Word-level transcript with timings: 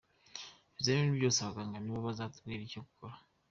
ibizamini 0.71 1.17
byose 1.19 1.37
abaganga 1.41 1.77
nibo 1.79 1.99
bazatubwira 2.07 2.61
icyo 2.63 2.81
gukora. 2.87 3.15